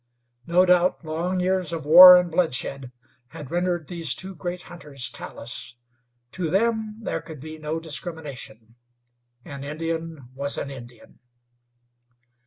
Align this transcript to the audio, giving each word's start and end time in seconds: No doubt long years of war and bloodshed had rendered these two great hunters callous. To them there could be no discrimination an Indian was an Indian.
No 0.47 0.65
doubt 0.65 1.05
long 1.05 1.39
years 1.41 1.71
of 1.71 1.85
war 1.85 2.15
and 2.17 2.31
bloodshed 2.31 2.89
had 3.27 3.51
rendered 3.51 3.85
these 3.87 4.15
two 4.15 4.33
great 4.33 4.63
hunters 4.63 5.09
callous. 5.13 5.75
To 6.31 6.49
them 6.49 6.97
there 7.03 7.21
could 7.21 7.39
be 7.39 7.59
no 7.59 7.79
discrimination 7.79 8.77
an 9.45 9.63
Indian 9.63 10.29
was 10.33 10.57
an 10.57 10.71
Indian. 10.71 11.19